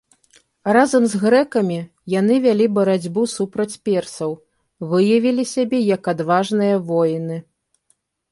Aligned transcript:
Разам 0.75 1.03
з 1.09 1.19
грэкамі, 1.23 1.75
яны 2.19 2.35
вялі 2.45 2.65
барацьбу 2.77 3.21
супраць 3.35 3.77
персаў, 3.89 4.31
выявілі 4.93 5.43
сябе 5.53 5.83
як 5.95 6.03
адважныя 6.15 6.75
воіны. 6.89 7.37